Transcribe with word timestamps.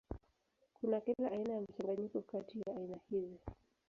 Kuna 0.73 1.01
kila 1.01 1.31
aina 1.31 1.53
ya 1.53 1.61
mchanganyiko 1.61 2.21
kati 2.21 2.59
ya 2.65 2.75
aina 2.75 2.99
hizi. 3.09 3.39